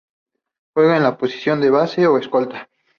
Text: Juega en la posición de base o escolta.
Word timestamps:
Juega 0.73 0.97
en 0.97 1.03
la 1.03 1.15
posición 1.15 1.61
de 1.61 1.69
base 1.69 2.07
o 2.07 2.17
escolta. 2.17 2.67